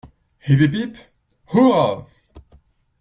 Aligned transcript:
Hip! 0.45 0.59
hip! 0.59 0.73
hip! 0.73 0.97
hurrah! 1.49 2.07